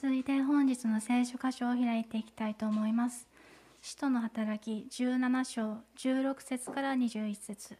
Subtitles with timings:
[0.00, 3.26] 続いて本日の聖書箇所を開いていきたいと思います。
[3.82, 7.76] 使徒の働き17章16節から21節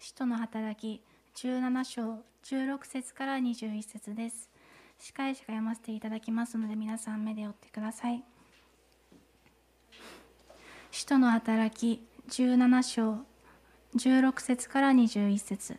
[0.00, 1.00] 使徒の働き
[1.36, 4.50] 17章16節から21節です。
[4.98, 8.24] 司会者が読ませていただきますので皆さん目で追ってください。
[10.90, 13.18] 使徒の働き17章
[13.94, 15.78] 16節から21節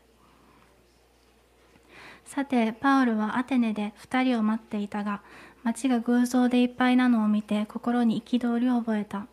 [2.33, 5.21] さてパウルはアテネで2人を待っていたが
[5.63, 9.27] 町が偶像でいっぱいなのを見て心に憤りを覚えた。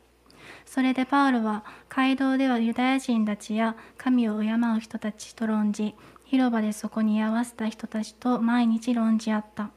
[0.66, 9.70] それでパウルは街道ではユダヤ人たちや神を敬う人たちと論じ広場でそこに居合わせた人たちと毎日論じ合った。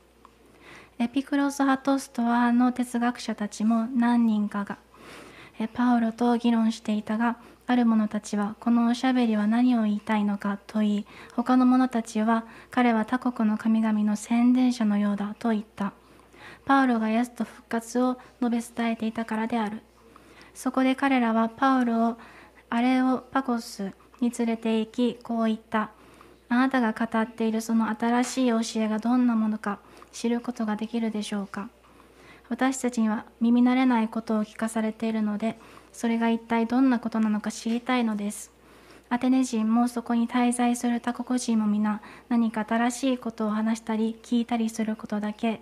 [0.98, 4.80] エピクロス派とストアの哲学者たちも何人かが
[5.76, 15.94] パウロと議論していたがある者たちはこのおしゃべりは何を言いたいのかと言い他の者たちは彼は他国の神々の宣伝者のようだと言った。
[16.66, 19.82] パウロがイエスと復活を述べ伝えていたからである。
[20.54, 22.18] そこで彼らはパウロを
[22.70, 25.92] アレオパコスに連れて行きこう言った。
[26.50, 29.80] あなたが語っているその新しい教えがどんなものか
[30.12, 31.70] 知ることができるでしょうか。
[32.50, 35.58] 私たちには耳慣れないことを聞かされているので
[35.94, 38.52] それが一体どんなことなのか知りたいのです。
[39.10, 45.62] アテネ人もそこに滞在する他国人も皆何か新しいことを話したり聞いたりすることだけ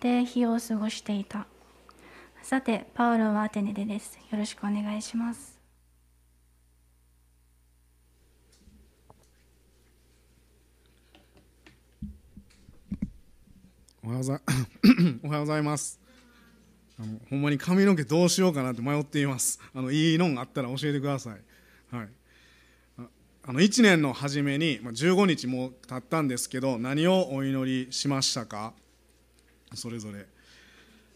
[0.00, 1.46] で日を過ごしていた。
[2.42, 4.18] さてパウロはアテネでです。
[4.30, 5.58] よろしくお願いします。
[14.02, 16.07] おはようございます。
[17.00, 19.60] あのほんまに髪の毛どうしようかなって迷っています。
[19.74, 22.08] あのいいのがあったら教えてください、はい、
[23.44, 28.72] あの1年の初めに、まあ、15日も経ったんですけど何をお祈りしましたか？
[29.74, 30.26] それぞれ、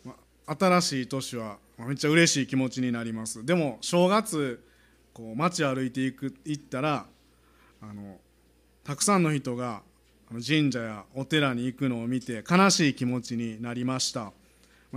[0.04, 0.14] ま
[0.46, 3.44] あ、新しい年はめっちゃ嬉しい気持ちになります。
[3.44, 4.64] でも正月
[5.12, 7.06] こう街歩いていく行ったら
[7.80, 8.18] あの
[8.84, 9.82] たくさんの人が
[10.30, 14.32] 神社やお寺に行くのを見て悲しい気持ちになりました。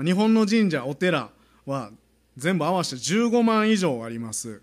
[0.03, 1.29] 日本の神社お寺
[1.65, 1.91] は
[2.35, 4.61] 全部合わせて15万以上あります。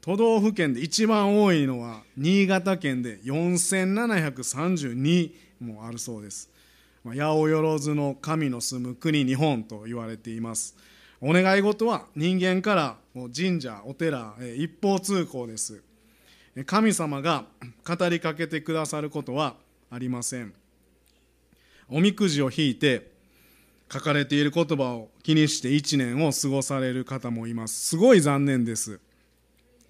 [0.00, 6.50] 都道府県で一番多いのは新潟県で4732もあるそうです。
[7.04, 10.76] 八百万の神の住む国日本と言われています。
[11.20, 15.82] お願い事は人間から神社お寺一方通行です。
[16.66, 17.44] 神様が
[17.84, 19.54] 語りかけてくださることは
[19.90, 20.52] ありません。
[21.88, 23.11] おみくじを引いて
[23.92, 27.88] 書かれている言葉を気にして1年を過ごされる方もいます。
[27.88, 29.00] すごい残念です。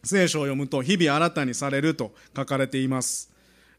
[0.03, 3.31] 聖書を読むと日々新たにされると書かれています。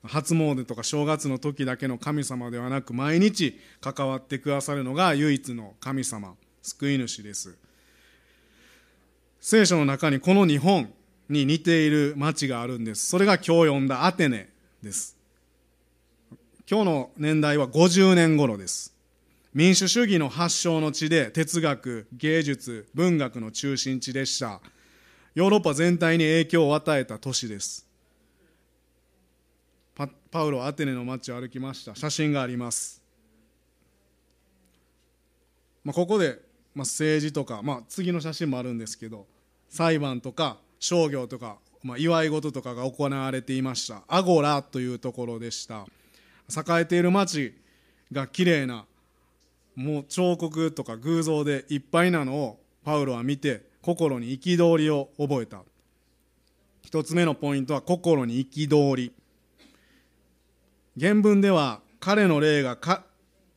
[0.03, 6.35] 初詣とか正月の時だけの神様ではなく毎日関わってくださるのが唯一の神様。
[6.61, 7.57] 救い主です。
[9.41, 10.89] 聖書の中にこの日本
[11.27, 13.07] に似ている町があるんです。
[13.07, 14.49] それが今日読んだアテネ
[14.81, 15.17] です。
[16.69, 18.92] 今日の年代は50年頃です。
[19.53, 24.59] 民主主義の発祥の地で哲学芸術文学の中心地でした。
[25.35, 27.87] ヨーロッパ全体に影響を与えた都市です。
[29.93, 31.93] パパウロアテネの街を歩きました。
[31.93, 33.03] 写真があります、
[35.83, 36.39] まあ、ここで、
[36.73, 39.27] まあ、政治とか、まあ、次の写真もあるんですけど
[39.69, 44.01] 裁判とか商業とか、まあ、祝い事とかが行われていました。
[44.07, 45.85] アゴラというところでした。
[46.49, 47.53] 栄えている街
[48.11, 48.85] が綺麗な
[49.75, 55.63] もう彫刻とか偶像でいっぱいなのをパウロは見て心に憤りを覚えた。
[56.81, 59.13] 一つ目のポイントは心に憤り。
[60.99, 62.77] 原文では彼の霊が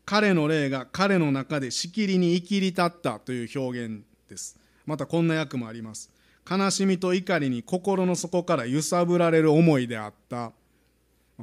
[0.06, 4.58] 彼の霊が彼の中でしきりに生きり立ったという表現です。
[4.86, 6.10] またこんな訳もあります。
[6.48, 10.52] 悲しみと怒りに心の底から揺さぶられる思いであった。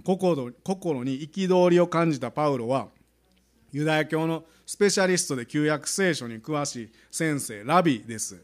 [0.03, 2.87] 心心に憤りを感じたパウロは
[3.73, 8.41] ユダヤ教のスペシャリストで旧約聖書に詳しい先生ラビです。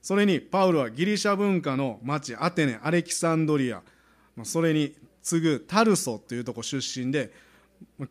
[0.00, 3.82] それにパウロはギリシャ文化の町アテネアレキサンドリア。
[4.44, 7.32] それに次ぐタルソというとこ出身で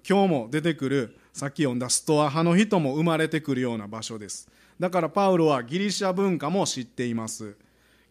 [0.07, 4.49] 今日も出てくるさっき読んだストア派の人も生まれてくるような場所です。
[4.77, 7.55] だからパウロはギリシャ文化も知っています。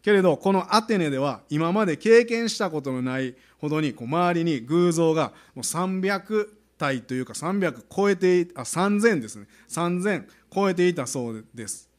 [0.01, 9.47] けれどこのアテネでは今まで経験したことのないほどにこう周りに偶像がもう300体というか300超えてあ3000ですね。
[9.69, 11.89] 3000超えていたそうです。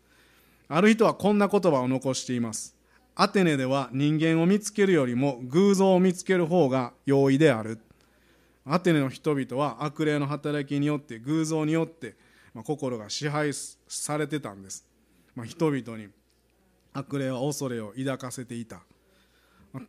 [0.68, 2.76] ある人はこんな言葉を残しています。
[3.14, 7.80] アテネでは人間を見つけるよりも偶像を見つける方が容易である。
[8.64, 12.16] アテネの人々は悪霊の働きによって偶像によって
[12.58, 13.52] まあ、心が支配
[13.86, 14.84] されてたんです、
[15.36, 16.08] まあ、人々に
[16.92, 18.80] 悪霊は恐れを抱かせていた、
[19.72, 19.82] ま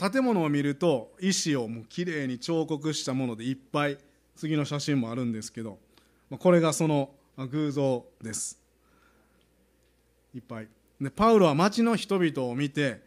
[0.00, 3.98] あ、建物を見ると石をもうきれいに彫刻したものでいっぱい
[4.36, 5.78] 次の写真もあるんですけど、
[6.38, 8.58] これがその偶像です。
[10.34, 10.68] いっぱい。
[11.00, 13.02] でパウロは町の人々を見て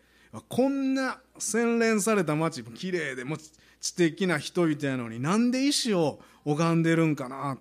[0.48, 3.38] こんな洗練された町きれいでも
[3.82, 7.58] 知的な人々やのになんで石を拝んでるんかな。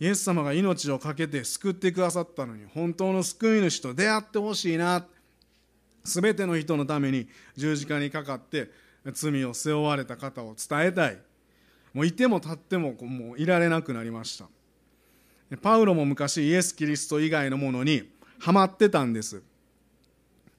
[0.00, 5.06] イエス様が命を懸けて救ってくださったのに本当の救い主と出会ってほしいな。
[6.02, 8.68] 全ての人のために十字架にかかって
[9.12, 11.18] 罪を背負われた方を伝えたい。
[11.92, 14.46] もういても立ってももういられなくなりました。
[15.60, 19.42] パウロも昔イエス・キリスト以外のものにハマってたんです。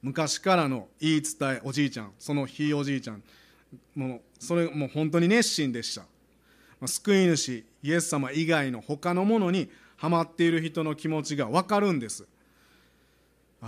[0.02, 3.22] 昔からの言い伝えおじいちゃんそのひいおじいちゃん
[3.94, 6.04] もうそれもう本当に熱心でした。
[6.86, 12.26] 救い主イエス様以外の他のものにハマっている人の気持ちが分かるんです。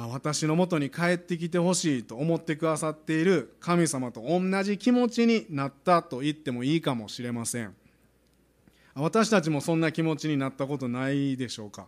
[0.05, 7.75] 私のもとに帰ってきてほしいと思ってくださっている神様と同じ気持ちになったと言ってもいいかもしれません。
[8.95, 11.87] 私たちもそんな気持ちになったことないでしょうか。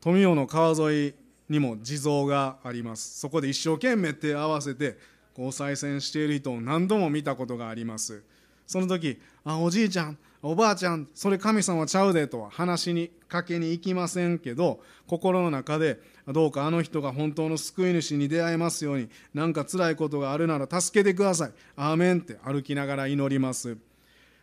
[0.00, 1.14] 富雄の川沿い
[1.48, 3.18] にも地蔵があります。
[3.18, 4.98] そこで一生懸命手を合わせて
[5.34, 8.22] こう再選している人を何度も見たことがあります。
[8.66, 21.52] その時「あおじいちゃんおばあちゃんそれ神様ちゃうで」とは話にかけに行きませんけど心の中でどうかあの人が本当の救い主に出会えますように何か辛いことがあるなら助けてください。
[21.76, 23.76] アーメンって歩きながら祈ります。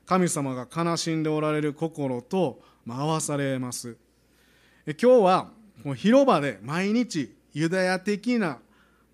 [0.05, 3.97] 神様が悲しんでおられる心と合わされます。
[4.85, 5.51] 今日は
[5.95, 8.59] 広場で毎日ユダヤ的な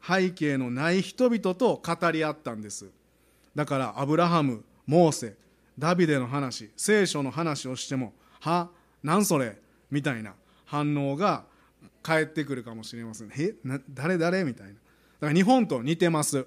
[0.05, 2.91] 背景のない人々と語り合ったんです。
[3.55, 5.35] だからアブラハムモーセ
[5.77, 8.69] ダビデの話聖書の話をしても「は
[9.01, 9.57] 何それ?」
[9.89, 10.33] みたいな
[10.65, 11.45] 反応が
[12.01, 13.31] 返ってくるかもしれません。
[13.37, 14.43] えな誰誰？
[14.43, 14.73] みたいな。
[14.73, 14.79] だ
[15.21, 16.45] から日本と似てます。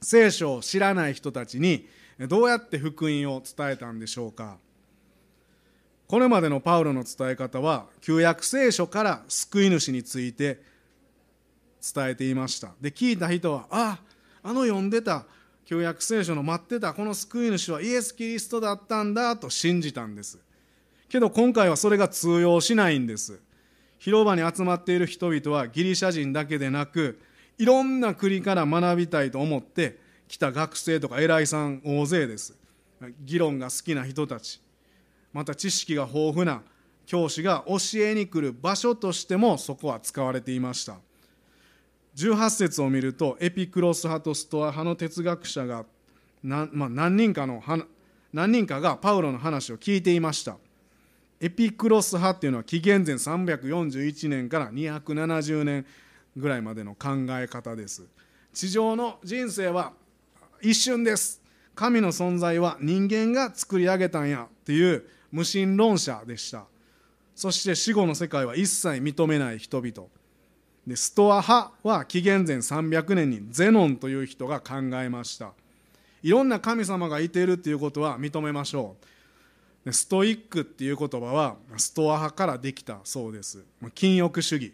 [0.00, 1.88] 聖書を知らない人たちに
[2.28, 4.58] どうやって福音を伝えたんでしょうか。
[6.06, 10.62] これまでのパウロの伝え方は旧約聖書から救い主について
[11.94, 12.72] 伝えていました。
[12.80, 14.00] で聞いた人はあ
[14.42, 15.26] あの読んでた。
[15.68, 20.38] 旧約聖書の待ってたこの救い主はイエス・キリストだったんだと信じたんです。
[21.10, 23.38] けど今回はそれが通用しないんです。
[23.98, 27.20] 広場に集まっている人々はギリシャ人だけでなく
[27.58, 32.56] いろんな国から学びたいと思って来た学生とか偉いさん大勢です。
[33.20, 34.62] 議論が好きな人たち。
[35.34, 36.62] また知識が豊富な
[37.04, 40.94] 教師が教えに来る場所としてもそこは使われていました。
[42.18, 45.84] 18節を見るとエピクロス派とストア派の哲学者が
[46.42, 47.62] 何,、まあ、何人かの
[48.32, 50.56] 何人かがパウロの話を聞いていました。
[51.40, 55.86] エピクロス派っていうのは紀元前341年から270年
[56.36, 58.04] ぐらいまでの考え方です。
[58.52, 59.92] 地上の人生は
[60.60, 61.40] 一瞬です。
[61.76, 66.64] 神の存在は人間が作り上げたんやっていう無神論者でした。
[67.36, 70.08] そして死後の世界は一切認めない人々。
[70.88, 75.52] でストア派は紀元前300年にゼノンという人が考えました。
[76.22, 78.96] いろんな神様がいているっていうことは認めましょ
[79.84, 79.84] う。
[79.84, 83.62] でストイックっていう言葉はストア派からできたそうです。
[83.94, 84.72] 禁欲主義。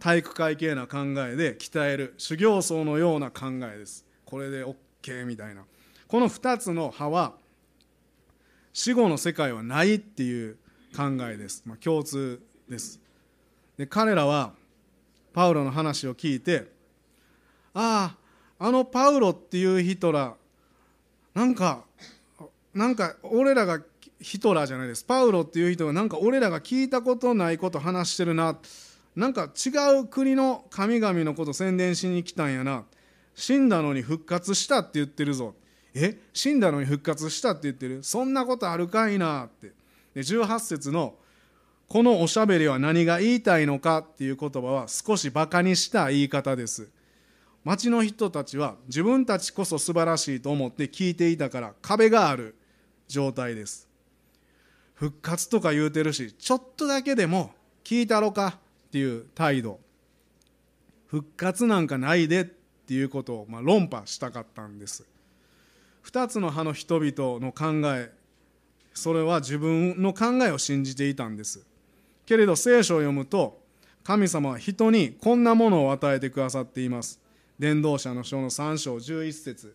[0.00, 4.04] 体育会系な考えで鍛える修行僧のような考えです。
[4.24, 5.62] これで OK みたいな。
[6.08, 7.34] この2つの派は
[8.72, 10.56] 死後の世界はないっていう
[10.96, 13.00] 考えです、まあ、共通です。
[13.76, 14.52] で彼らは
[15.34, 16.68] パウロの話を聞いて
[17.74, 18.16] あ
[18.58, 20.34] ああのパウロっていう人ら
[21.34, 21.84] なんか
[22.72, 23.80] なんか俺らが
[24.20, 25.04] ヒトラーじゃないです。
[25.04, 28.56] パウロっていう人がなんか俺らが聞いたことないこと話してるな。
[29.14, 32.84] なんか違う国の神々のこと宣伝しに来たんやな。
[33.34, 35.54] 死んだのに復活したって言ってるぞ。
[35.94, 36.16] え？
[36.32, 38.02] 死んだのに復活したって言ってる？
[38.02, 39.72] そんなことあるかいなって。
[40.14, 41.14] で18節の
[41.88, 46.88] このおしゃべりは何が言いたいのかっていう言葉は少しバカにした言い方です。
[47.64, 52.54] 町の人たちは自分たちこそ素晴らしいと思って聞いていたから壁がある
[53.08, 53.88] 状態です。
[54.94, 59.80] 復活とか言うてるしちょっとだけでも聞いたろかっていう態度。
[61.06, 65.06] 復活なんかないでっていうことをまあ論破したかったんです。
[66.04, 68.12] 2つの派の人々の考え
[68.92, 71.66] それは自分の考えを信じていたんです。
[72.26, 73.62] けれど聖書を読むと
[74.02, 77.18] 神様は人にこんなものを与えてくださっています。
[77.58, 79.74] 伝道者の書の3章11節。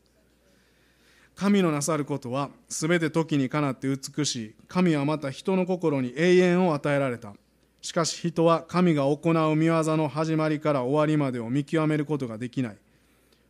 [1.36, 4.56] 神のなさることはすべて時にかなって美しい。
[4.68, 7.34] 神はまた人の心に永遠を与えられた。
[7.82, 12.78] しかし人は神が行う見業の始まりから終わりまでを見極めることができない。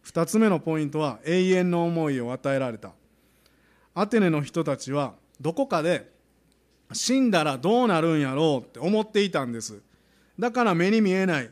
[0.05, 2.91] 2つ目のポイントは永遠の思いを与えられた。
[3.95, 6.09] アテネの人たちはどこかで
[6.91, 9.81] 死んだらどうなるんやろうって思っていたんです。
[10.39, 11.49] だから目に見えない。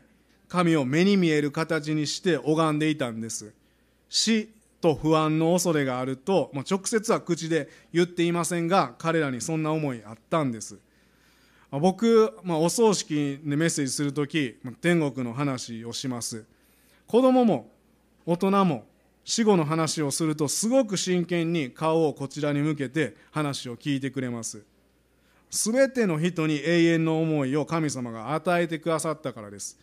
[0.48, 3.52] 神を目に見える形にして拝んでいたんです。
[4.08, 4.48] 死
[4.80, 10.78] と不安の恐れがあると、まあ、直接は口で言っていませんが彼らにそんな思いあったんです。
[11.70, 16.44] 僕、まあ、お葬式でメッセージする時天国の話をします。
[17.06, 17.70] 子供も
[18.24, 18.86] 大人も
[19.24, 24.62] 死後の話をするとすごく真剣に顔をこちらに向けて話を聞いてくれます。
[25.50, 29.78] すべての人に永遠の思いを神様が与えてくださったからです。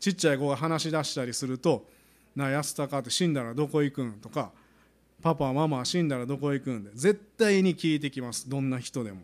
[0.00, 1.86] ちっちゃい子が話し出したりすると
[2.36, 4.52] 「なあ安高って死んだらどこ行くん?」とか
[5.22, 8.48] 「パパママ死んだらどこ行くん?」で絶対に聞いてきます。
[8.48, 9.22] どんな人でも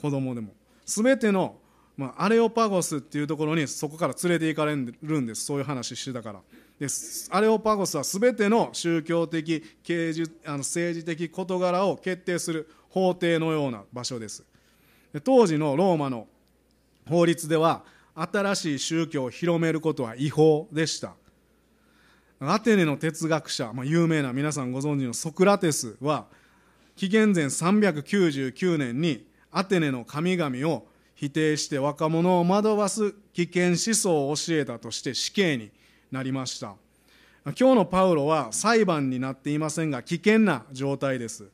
[0.00, 0.54] 子供でも。
[0.84, 1.56] 全ての、
[1.96, 5.44] まあ、アレオパゴスっていうところにそこから連れて行かれるんです。
[5.44, 6.40] そういう話してたから。
[6.78, 6.88] で
[7.30, 9.62] アレオパゴスは全ての宗教的
[10.44, 14.44] あの政治的事柄を決定する法廷のような場所です。
[15.20, 16.26] 当時のローマの
[17.08, 21.14] 法律では新しい宗教を広めることは違法でした。
[22.40, 26.26] アテネの哲学者、まあ、有名な皆さんご存知のソクラテスは
[26.96, 35.70] 紀元前399年にアテネの神々を否定して若者を惑わす危険思想を教えたとして死刑に
[36.10, 36.74] なりました。
[37.44, 41.48] 今日のパウロは裁判になっていませんが危険な状態です。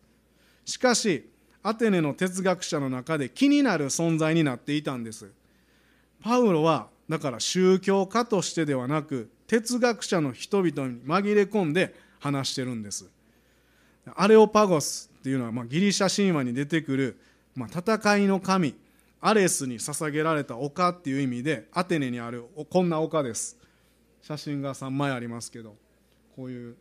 [0.64, 1.28] しかし
[1.68, 5.30] アテネの哲学者の中で気になる存在になっていたんです。
[6.22, 13.10] パウロはだから宗教家としてではなく哲学者の人々に紛れ込んで話してるんです。
[14.16, 17.18] アレオパゴスっていうのはまギリシャ神話に出てくる
[17.54, 18.74] ま、戦いの神
[19.20, 23.58] アレスに捧げられた丘っていう意味でアテネにあるこんな丘です。
[24.22, 25.76] 写真が3枚ありますけど
[26.34, 26.76] こういう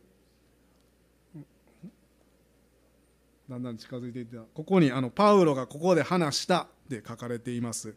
[3.48, 7.94] だんだん近づいていってここにあのパウロがここで話したって書かれています。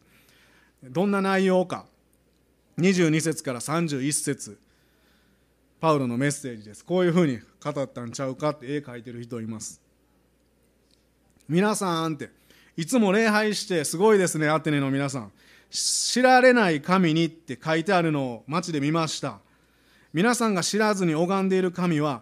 [0.83, 1.85] どんな内容か。
[2.79, 4.57] 22節から31節。
[5.81, 6.85] パウロのメッセージです。
[6.85, 9.81] こういうふうに語ったんちゃうかって絵描いてる人います。
[11.49, 12.29] 皆さんって
[12.77, 15.31] いつも礼拝してすごいですねアテネの皆さん。
[15.69, 19.39] 知られない神にって書いてあるのを街で見ました。
[20.13, 22.21] 皆さんが知らずに拝んでいる神は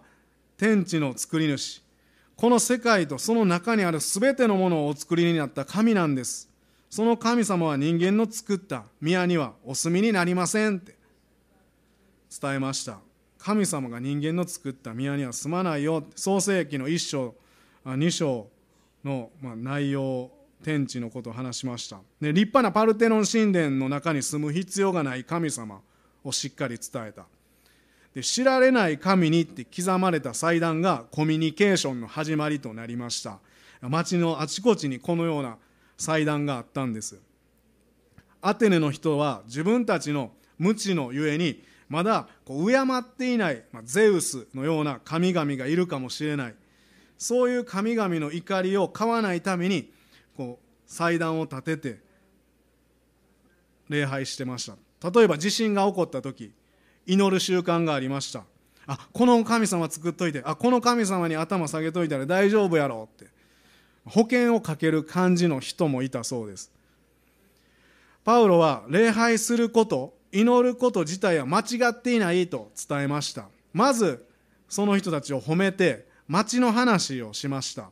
[0.58, 1.84] 天地の作り主。
[2.40, 6.48] この世界とその中にある全てのものをお作りになった神なんです。
[6.90, 10.96] その神様は人間の作った宮にはお住みになりませんって。
[12.42, 13.00] 伝えました。
[13.40, 16.06] 神様が人間の作った宮には住まないよ。
[16.16, 17.36] 創世紀の1章
[17.84, 18.48] 2章
[19.04, 20.32] の内容
[20.64, 21.98] 天地のことを話しました。
[22.22, 25.82] で立派なパルテノン神殿の中に住む必要がない神様
[26.24, 27.26] をしっかり伝えた。
[28.14, 33.40] で知られない神にって刻まれた祭壇がコミュニケーションの始まりとなりました。
[33.82, 35.58] 町のあちこちにこのような
[35.98, 37.20] 祭壇があったんです。
[38.42, 46.56] アテネの人は自分たちの無知のゆえにまだこう敬っていない、まあ、ゼウスのような神々がいるかもしれない。
[47.18, 49.92] そういう神々の怒りを買わないために
[50.38, 52.00] こう祭壇を立てて
[53.90, 55.12] 礼拝してました。
[55.12, 56.54] 例えば地震が起こった時
[57.10, 58.44] 祈る習慣がありました。
[58.86, 63.28] あこの神様作っといてあこの神様に頭下げといたら大丈夫やろって。
[64.06, 66.72] 保険をかける感じの人もいたそうです。
[68.24, 73.46] パウロは礼拝すること祈ること自体は間違っていないと伝えました。
[73.74, 74.26] まず
[74.68, 77.90] その人たちを褒めて町の話をしました。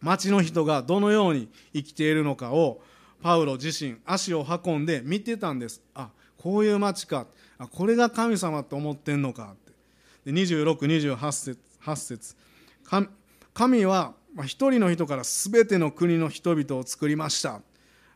[0.00, 2.82] 町の人がどのように生きているのかを
[3.22, 5.80] パウロ自身足を運んで見てたんです。
[5.94, 7.26] あこういう町か。
[7.58, 9.56] あこれが神様と思ってんのかっ
[10.24, 10.30] て。
[10.30, 12.36] 2628節8節。
[13.52, 17.60] 神は一人の人から全ての国の人々を作りました。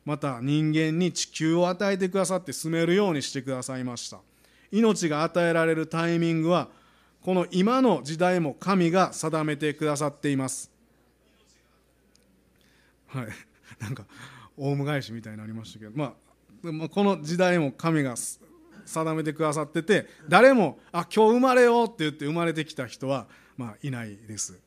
[0.04, 4.18] また人間に地球を与えてくださって住めるようにしてくださいました。
[4.72, 6.68] 命が与えられるタイミングは
[7.22, 10.70] この今の時代も神が定めてくださっています。
[13.06, 13.28] はい、
[13.80, 14.04] なんか
[14.56, 16.14] オウム返しみたいになりましたけど、ま
[16.84, 18.14] あ、この時代も神が
[18.88, 23.26] 定めてくださってて誰も「あ今日生まれよう」って言って生まれてきた人は、
[23.56, 24.58] まあ、いないです。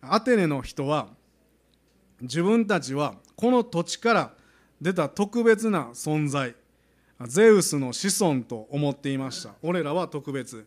[0.00, 1.08] アテネの人は
[2.20, 4.34] 自分たちはこの土地から
[4.80, 6.54] 出た特別な存在
[7.26, 9.54] ゼウスの子孫と思っていました。
[9.62, 10.66] 俺らは特別。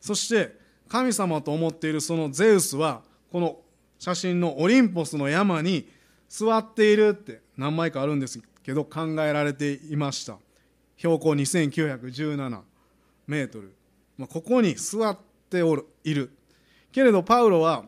[0.00, 0.56] そして
[0.88, 3.58] 神様と思っているそのゼウスはこの
[3.98, 5.88] 写真のオリンポスの山に
[6.28, 10.38] 座っているって何枚かあるんですけど考えられていました。
[11.02, 12.60] 標高2917
[13.26, 13.74] メートル、
[14.16, 15.18] まあ、ここに座っ
[15.50, 16.30] ておるいる。
[16.92, 17.86] けれどパウロは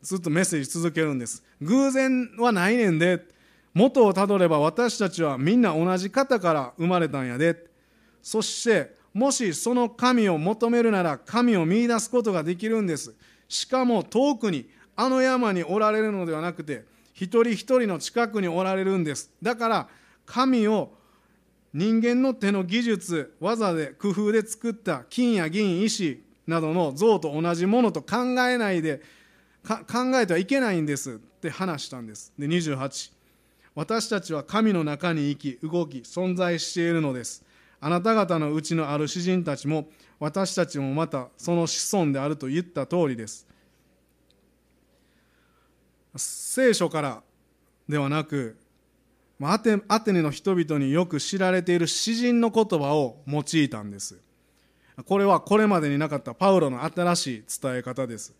[0.00, 1.42] ずっとメッセージ続けるんです。
[1.60, 3.26] 偶然はないねんで
[3.74, 7.66] 元をたどれば私たちはみんな同じ方から生まれたんやで。
[8.22, 13.12] そしてもしその神を求めるなら神を見いだすことができるんです。
[13.48, 19.32] しかも遠くにあの山におられるのではなくて一人一人の近くにおられるんです。
[19.42, 19.88] だから
[20.24, 21.01] 神を
[21.74, 29.00] 人間の手の技術技で工夫で作った金や銀石などの像と同じものと考えないで
[29.66, 29.76] 考
[30.20, 32.32] えてはいけないんですって話したんです。
[32.38, 33.12] で28
[33.74, 37.42] 私たちは神の中に生き動き存在しているのです。
[37.80, 39.88] あなた方のうちのある詩人たちも
[40.20, 43.46] 私たちもまたその子孫であると言った通りです。
[46.14, 47.22] 聖書から
[47.88, 48.56] ではなく
[49.50, 54.18] アテアテネの人々によく知られている詩人の言葉を用いたんです。
[55.06, 58.34] これはこれまでになかったパウロの新しい伝え方です。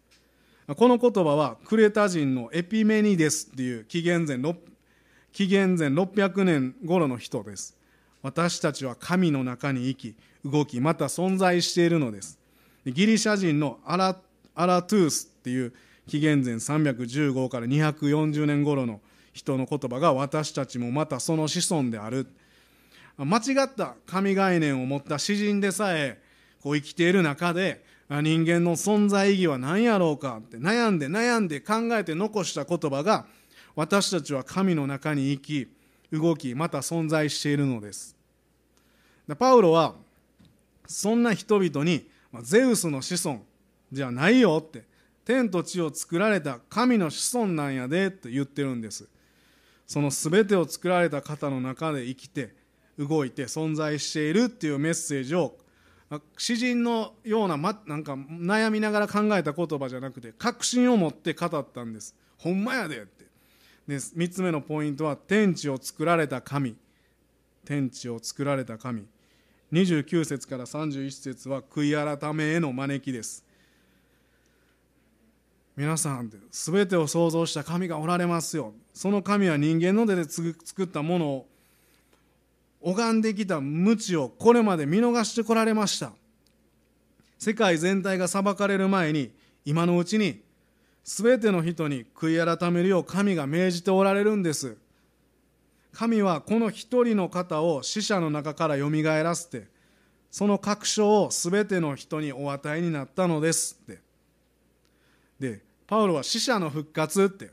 [0.76, 4.38] この言葉はクレタ人のエピメニデスっていう紀元前
[5.32, 7.76] 紀元前600年頃の人です。
[8.22, 12.38] 私たちは神の中に生き動きまた存在しているのです。
[12.84, 15.72] ギリシャ人のアラトゥースっていう
[16.06, 19.00] 紀元前315から240年頃の
[19.32, 22.26] 人の言葉が私たちもまたその子孫である。
[23.16, 26.20] 間違った神概念を持った詩人でさえ
[26.62, 30.38] こう生きている中で人間の存在意義は何やろうか？
[30.38, 33.26] って悩んで悩んで考えて残した言葉が
[33.74, 35.68] 私たちは神の中に生き
[36.10, 38.16] 動きまた存在しているのです。
[39.38, 39.94] パウロは
[40.86, 42.06] そんな人々に
[42.42, 43.40] ゼウスの子孫
[43.92, 44.84] じゃないよって
[45.24, 49.08] 天と地を作られた神の子孫なんやでって言ってるんです。
[49.86, 52.54] その全てを作られた方の中で生きて
[52.98, 55.56] 動いて存在しているっていうメッセージを
[56.36, 62.14] 詩人のような,、ま、なんか悩みながら考えた言葉じゃなくて確信を持って語ったんです。
[62.38, 63.24] ほんまやでって。
[63.86, 66.76] で3つ目のポイントは天地を作られた神。
[67.64, 69.06] 天地を作られた神。
[69.72, 73.44] 29節から31節は悔い改めへの招きです。
[75.76, 81.46] 皆さん全てを創造した神がおられますよその神は人間の手で作ったものを
[82.82, 86.12] 拝んできた無知をこれまで見逃してこられました。
[87.38, 89.30] 世界全体が裁かれる前に
[89.64, 90.42] 今のうちに
[91.04, 94.76] 全ての人に悔い改めるよう神が命じておられるんです。
[95.92, 99.66] 神はこの一人の方を死者の中からよみがえらせて
[100.30, 104.11] その確証を全ての人にお与えになったのですって。
[105.42, 107.50] でパウロは死者の復活って。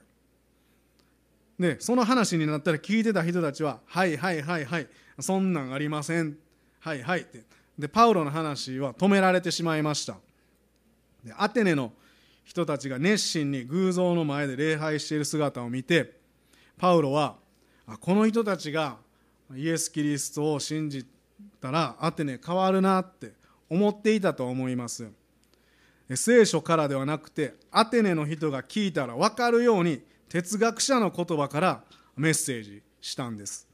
[1.60, 4.88] でその話になったら聞いてた人たちは「はいはいはいはい
[5.20, 6.38] そんなんありません」
[6.80, 7.44] 「はいはい」って。
[7.78, 10.18] でパウロの話は止められてしまいました。
[11.24, 11.92] でアテネの
[12.44, 16.20] 人たちが熱心に偶像の前で礼拝している姿を見て
[16.78, 17.38] パウロは
[18.00, 18.98] この人たちが
[19.56, 21.06] イエス・キリストを信じ
[21.60, 23.34] たらアテネ変わるなって
[23.70, 25.10] 思っていたと思います。
[26.16, 31.84] 聖書からではなくてアテネの人が聞いたら分かるように哲学者の言葉から
[32.16, 33.68] メッセージしたんです。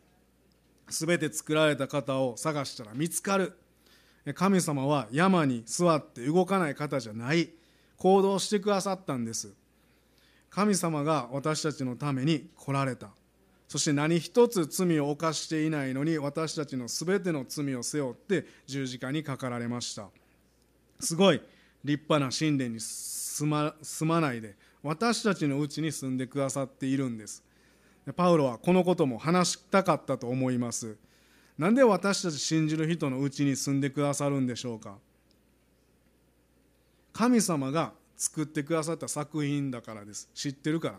[0.90, 3.58] 全て作られた方を探したら見つかる。
[4.34, 7.50] 神様は山に座って動かない方じゃない。
[7.98, 9.54] 行動してくださったんです。
[10.50, 13.10] 神様が私たちのために来られた。
[13.68, 20.08] そして何一つ罪を犯していないのに私たちの全ての罪を背負って十字架にかかられました。
[21.00, 21.42] すごい。
[21.86, 27.44] 立派な神殿に住ま住まないで私たちのうちに住んでくださっているんです。
[28.16, 30.96] パウロはこのことも話したかったと思います。
[31.58, 34.98] なんで私たち信じる人のうちに住んでくださるんでしょうか。
[37.14, 40.30] 神様が作ってくださった作品だからです。
[40.34, 40.90] 知ってるか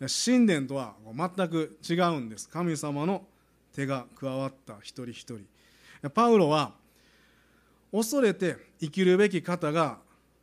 [0.00, 0.08] ら。
[0.08, 2.48] 神殿とは全く違うんです。
[2.48, 3.24] 神様の
[3.72, 5.22] 手が加わった一人一
[6.02, 6.10] 人。
[6.10, 6.72] パウロは
[7.92, 9.98] 恐れて生きるべき方が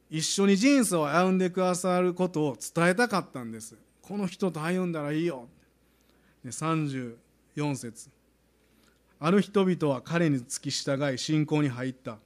[0.10, 3.76] 一緒に人生を歩んでくださることを伝えたかったんです。
[4.02, 5.48] この人と歩んだらいいよ。
[6.46, 8.10] 34節。
[9.20, 12.18] ある人々は彼に付き従い信仰に入った。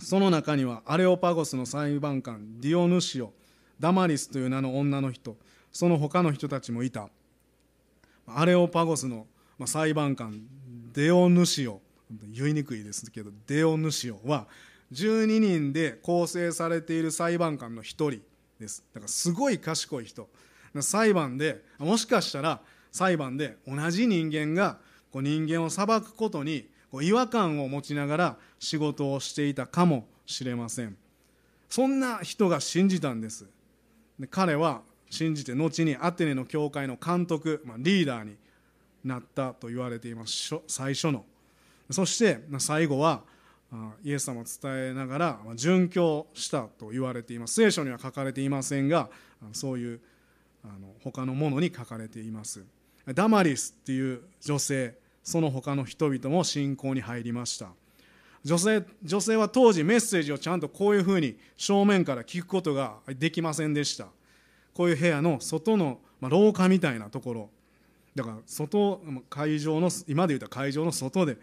[0.00, 3.32] その中にはアレオパゴスの裁判官ディオヌシオ
[3.78, 5.36] ダマリスという名の女の人
[5.70, 7.08] その他の人たちもいた。
[8.26, 9.26] アレオパゴスの
[9.64, 10.42] 裁判官
[10.92, 11.80] デオヌシオ。
[12.34, 14.46] 言いにくいですけどデオヌシオは
[14.92, 18.20] 12人で構成されている裁判官の1人
[18.60, 18.84] です。
[18.92, 20.28] だからすごい賢い人。
[20.80, 24.78] 裁判でもしかしたら裁判で同じ人間が
[25.10, 30.96] こう人間を裁くことにこう違和感を持ちながら仕事をしていたかもしれません。
[31.68, 33.46] そんな人が信じたんです。
[34.18, 38.36] で彼は信じて後にアテネの教会の監督、まあ、リーダーに
[39.04, 40.54] なったと言われています。
[40.66, 41.24] 最初の。
[41.90, 43.22] そして最後は
[44.04, 47.54] イエス様を伝えながら殉教したと言われています。
[47.54, 49.08] 聖書には書かれていませんが
[49.52, 50.00] そういう
[51.02, 52.64] 他のものに書かれています。
[53.14, 57.68] ダマリスっていう女性その他の人々も信仰に入りました。
[58.44, 64.08] 女性女性は当時メッセージをちゃんとこういうふうに正面から聞くことができませんでした。
[64.74, 67.50] こういう部屋の外の、廊下みたいなところ。
[68.14, 71.38] だから外会場の今で言うたら会場の外で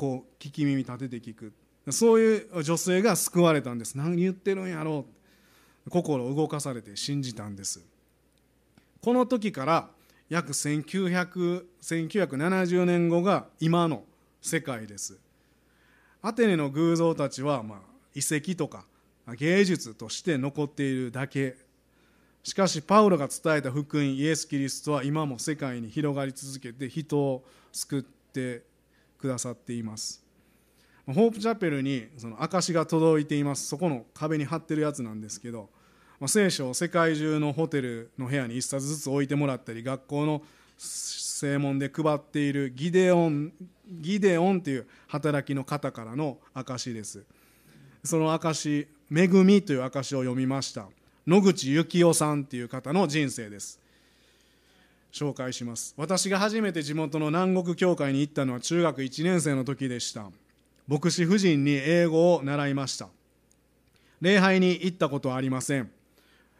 [0.00, 1.52] こう聞き耳立てて聞く。
[1.90, 3.98] そういう女性が救われたんです。
[3.98, 5.04] 何言ってるんやろ
[5.86, 7.84] う心を動かされて信じたんです。
[9.02, 9.90] この時から
[10.30, 14.04] 約1900 1970年後が今の
[14.40, 15.18] 世界です。
[16.22, 17.78] アテネの偶像たちは、まあ、
[18.14, 18.86] 遺跡とか
[19.36, 21.58] 芸術として残っているだけ。
[22.42, 28.69] しかしパウロが伝えた福音イエス・キリストは今も世界に広がり続けて人を救って
[29.20, 30.24] くださっています。
[31.06, 33.66] ホープチャペルにその証が届いています。
[33.66, 35.68] そこの壁に貼ってるやつなんですけど、
[36.18, 40.42] まあ、聖書を世界中のホテルの部屋に1冊ずつ置いてもらったり学校の
[40.76, 43.52] 正門で配っているギデオン
[43.90, 47.24] ギデオンという働きの方からの証です。
[48.04, 50.88] その証「恵み」という証を読みました。
[51.26, 53.79] 野口幸雄さんという方の人生です。
[55.12, 55.94] 紹介します。
[55.96, 60.30] 私が初めて地元の南国教会に行ったのは中学1年生の時でした。
[60.86, 63.08] 牧師夫人に英語を習いました。
[64.20, 65.90] 礼拝に行ったことはありません。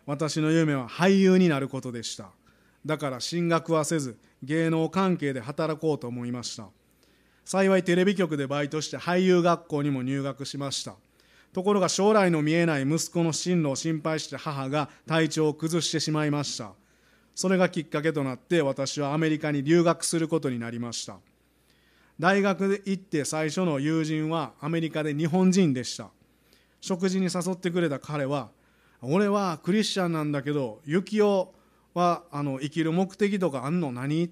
[0.06, 2.30] 私の夢は俳優になることでした。
[2.84, 6.68] だから進学はせず芸能関係で働こうと思いました。
[7.44, 10.94] 幸いテレビ局でバイトして俳優学校にも入学しました。
[11.52, 16.72] ところが将来の見えない息子の進路を心配して母が体調を崩してしまいました。
[17.40, 21.16] それがきっかけとなって私はアメリカに留学することになりました。
[22.18, 26.10] 大学で行って最初の友人はアメリカで日本人でした。
[26.82, 28.50] 食事に誘ってくれた彼は
[29.00, 31.54] 俺はクリスチャンなんだけど幸男
[31.94, 34.28] はあの生きる目的とかあんの何？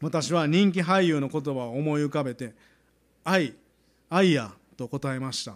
[0.00, 2.52] 私は人気俳優の言葉を思い浮かべて
[3.22, 3.54] 「愛
[4.10, 5.54] 愛や」と答えました。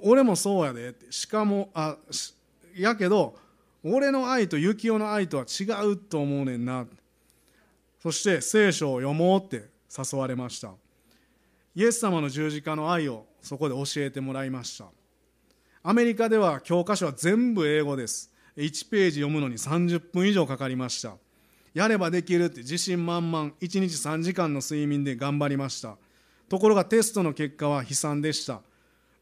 [0.00, 0.94] 俺もそうやで。
[1.10, 1.98] しかもあ
[2.74, 3.36] やけど
[3.84, 6.86] 俺の愛と幸男の愛とは違うと思うねんな。
[8.02, 10.72] そして聖書を読もうって誘われました。
[11.74, 14.86] イエス様の十字架の愛をそこで教えてもらいました。
[15.82, 18.32] アメリカでは教科書は全部英語です。
[18.56, 21.14] 1ページ読むのに30分以上かかりました。
[21.74, 23.52] やればできるって自信満々。
[23.60, 25.96] 1日3時間の睡眠で頑張りました。
[26.48, 28.60] ところがテストの結果は悲惨でした。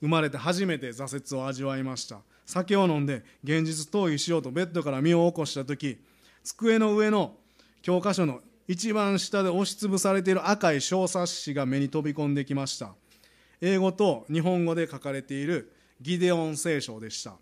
[0.00, 2.20] 生まれて初めて挫折を味わいました。
[2.46, 5.98] 酒を飲んで現実逃避しようとベッドから身を起こした時
[6.42, 7.34] 机の上の
[7.82, 12.94] 教科書の一番下で押しつぶされている赤い小冊子が目に飛び込んできました。
[13.60, 17.34] 英語と日本語で書かれているギデオン聖書でした。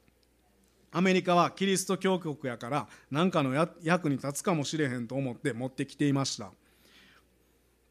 [0.93, 6.53] アメリカはキリスト教国やから何かの役に立つかもしれへんと思って持ってきていました。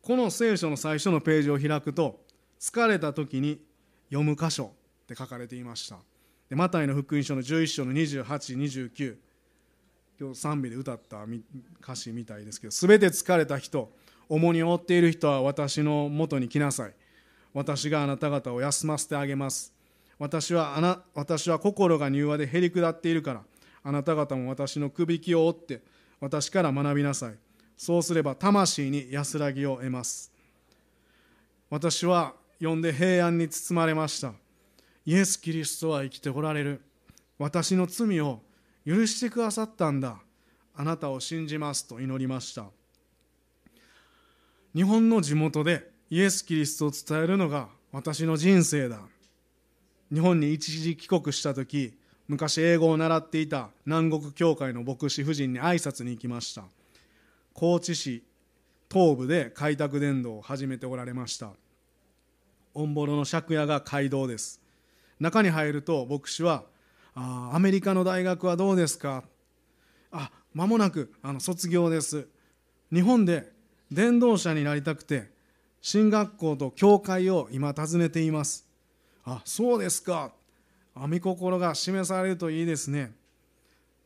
[0.02, 2.21] この聖書の最初のページを開くと
[2.60, 3.60] 疲れた時に
[4.10, 4.71] 読む箇所
[5.04, 5.97] って書かれていました。
[6.49, 9.15] でマタイの福音書の11章の2829
[10.19, 11.25] 今日賛美で歌った
[11.82, 13.91] 歌詞みたいですけど全て疲れた人
[14.29, 16.93] 重荷を負っている人は私のもとに来なさい。
[17.53, 19.73] 私があなた方を休ませてあげます。
[20.17, 23.41] 私はあな私は心が柔和でへり下っているから
[23.84, 25.82] あなた方も私のくびきを折って
[26.19, 27.36] 私から学びなさい。
[27.77, 30.32] そうすれば魂に安らぎを得ます。
[31.69, 34.34] 私は呼んで平安に包まれました。
[35.05, 36.81] イエス・キリストは生きておられる。
[37.37, 38.41] 私の罪を
[38.85, 40.17] 許してくださったんだ。
[40.75, 42.65] あなたを信じますと祈りました。
[44.73, 48.99] 日本の地元でイエス・キリストを伝えるのが私の人生だ。
[50.11, 56.63] 日本に一時帰国した時昔英語を習っていた南国教会の牧師夫人に挨拶に行きました。
[57.53, 58.23] 高知市
[58.91, 61.51] 東部で開拓伝道を始めておられました。
[62.73, 64.62] オンボロの借家が街道です。
[65.23, 66.65] 中に入ると牧師は
[67.15, 69.23] 「あアメリカの大学はどうですか?」
[70.12, 72.27] あ「間もなくあの卒業です」
[72.91, 73.51] 日本で
[73.89, 75.31] 伝道者になりたくて
[75.81, 78.67] 進学校と教会を今訪ねています
[79.23, 80.33] あそうですか。
[80.95, 83.15] 御心が示されるといいですね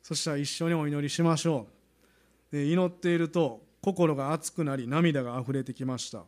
[0.04, 1.68] そしたら一緒にお祈りしましょ
[2.52, 2.56] う。
[2.56, 6.24] で祈っていると心が熱くなり涙があふれてきました。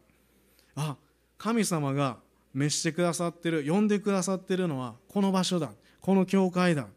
[0.76, 0.98] あ
[1.38, 2.18] 神様が
[2.54, 5.72] 召してくださってる呼んでくださってるのはこの場所だ。
[6.02, 6.88] この教会だ。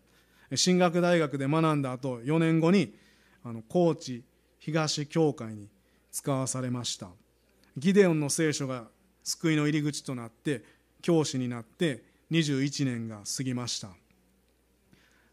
[0.55, 2.95] 進学大学で学んだ後4年後に
[3.45, 4.23] あの高知
[4.59, 5.69] 東教会に
[6.11, 7.09] 使わされました。
[7.77, 8.85] ギデオンの聖書が
[9.25, 10.63] 救いの入り口となって
[11.01, 13.89] 教師になって21年が過ぎました。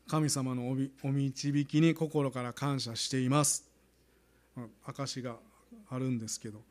[0.07, 3.69] 神様のお導きに心から感謝しています。
[4.85, 5.35] 証が
[5.89, 6.61] あるんですけど。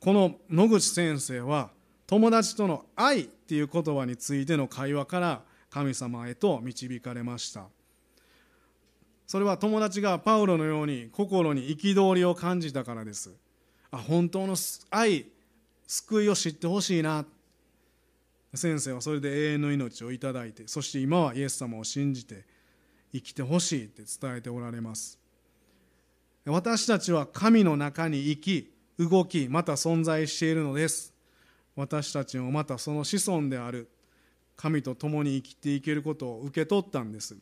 [0.00, 1.70] この野口先生は
[2.12, 7.68] 友達との愛っていう言葉についての会話から神様へと導かれました。
[9.26, 13.34] それは友達がパウロのように心に憤りを感じたからです。
[13.90, 14.56] あ本当の
[14.90, 15.24] 愛
[15.86, 17.24] 救いを知ってほしいな。
[18.52, 22.44] 先生はそれで永遠の命をいただいてそして今はイエス様を信じて
[23.14, 25.18] 生きてほしいって伝えておられます。
[26.44, 31.11] 私たちは神の中に生き動きまた存在しているのです。
[31.76, 33.88] 私たちもまたその子孫である。
[34.54, 37.36] 神と共に生きていけることを受け取ったんです。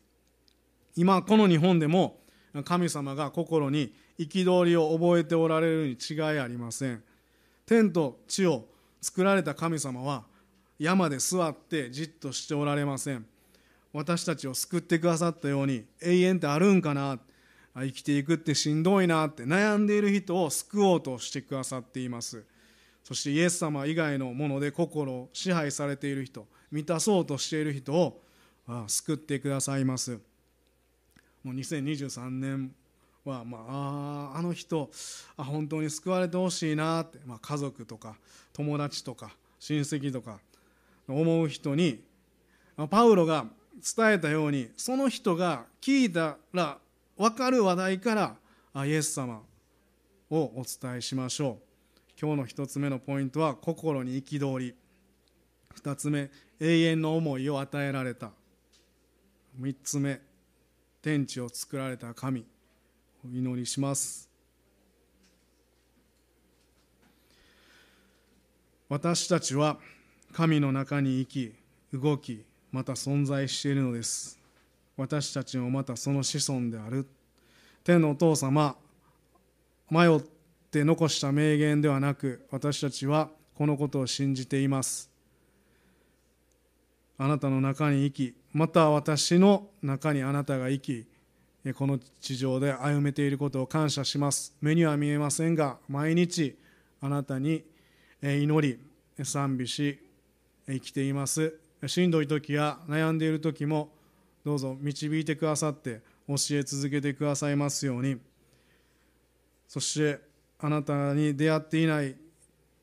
[0.97, 2.21] 今この日本でも
[2.65, 7.03] 神様が心に憤りを覚えておられるに違いありません。
[7.67, 8.65] 天と地を
[9.03, 10.25] 作られた神様は
[10.79, 13.27] 山で座ってじっとしておられません。
[13.93, 17.19] 私たちを救ってくださったように永遠ってあるんかな？
[17.75, 22.45] 生きていくってしんどいなって悩んでいる人を救おうとしてくださっています。
[23.03, 28.21] そしてイエス様以外のもので心を支配されている人満たそうとしている人を
[28.87, 30.21] 救ってくださいます。
[31.43, 32.75] もう2023年
[33.25, 34.91] は、まあ、ああの人
[35.37, 38.17] あ本当に救われてほしいなって、まあ、家族とか
[38.53, 40.39] 友達とか親戚とか
[41.09, 42.03] 思う人に
[42.91, 43.47] パウロが
[43.97, 46.79] 伝えたようにその人が聞いたら
[47.17, 48.15] 分かる話題か
[48.75, 49.43] らイエス様
[50.31, 51.70] をお伝えしましょう。
[52.21, 54.75] 今日の一つ目のポイントは心に憤り。
[55.73, 56.31] 二つ目
[56.61, 58.31] 永遠の思いを与えられた。
[59.57, 60.21] 三つ目
[61.01, 62.45] 天地を作られた神。
[63.25, 64.29] お祈りします。
[68.91, 69.79] 私たちは
[70.35, 71.55] 神の中に生き
[71.95, 74.39] 動きまた存在しているのです。
[74.99, 77.07] 私たちもまたその子孫である。
[77.83, 78.77] 天のお父様
[79.89, 80.40] 迷って
[80.71, 85.11] って残した名言ではなく私たちはこのことを信じています。
[87.19, 91.07] あなたの中に生きまた私の中にあなたが生き
[91.75, 94.55] この地上で歩めていることを感謝します。
[94.61, 96.57] 目には見えませんが毎日
[97.01, 97.65] あなたに
[98.23, 98.79] 祈り
[99.25, 99.99] 賛美し
[100.69, 101.53] 生きています。
[101.85, 103.91] しんどい時や悩んでいる時も
[104.45, 108.19] どうぞ導いてくださって教え続けてくださいますように。
[109.67, 110.30] そして
[110.63, 112.15] あなたに出会っていない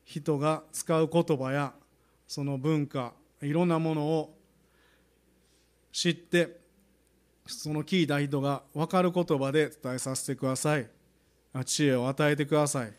[0.04, 1.72] 人が使う言葉や
[2.26, 4.34] その文化いろんなものを
[5.92, 6.58] 知って
[7.46, 10.88] その聞いた人が分かる言葉で伝えさせてください。
[11.64, 12.92] 知恵を与えてください。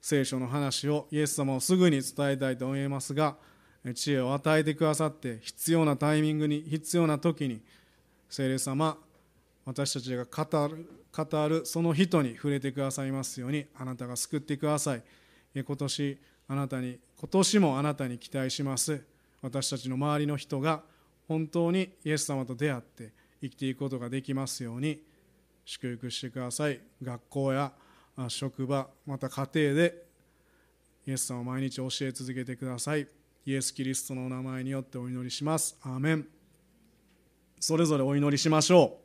[0.00, 3.36] 聖書の話をイエス様をすぐに伝えたいと思いますが
[3.94, 7.62] 知恵を与えてくださって必要なタイミングに必要な時に
[8.28, 8.98] 聖霊様
[9.64, 15.02] 私たちが語る語るその人に触れてくださいますようにあなたが救ってください。
[15.54, 19.00] 今年あなたに今年もあなたに期待します。
[19.40, 20.82] 私たちの周りの人が
[21.28, 25.00] 本当にイエス様と出会って生きていくことができますように
[25.64, 26.80] 祝福してください。
[27.02, 27.72] 学校や
[28.28, 30.04] 職場また家庭で
[31.06, 33.06] イエス様を毎日教え続けてください。
[33.46, 35.76] イエス・キリストのお名前によってお祈りします。
[35.82, 36.26] アーメン。
[37.60, 39.03] それぞれお祈りしましょう。